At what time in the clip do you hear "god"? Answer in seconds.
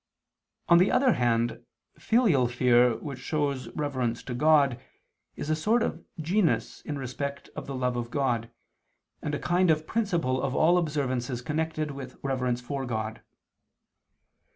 4.33-4.79, 8.09-8.49, 12.87-13.21